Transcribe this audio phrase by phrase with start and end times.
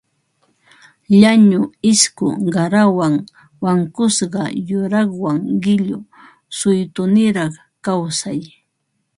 [1.19, 1.59] Llañu
[1.91, 3.15] isku qarawan
[3.63, 5.97] wankusqa yuraqwan qillu
[6.59, 7.53] suytuniraq
[7.85, 8.41] kawsay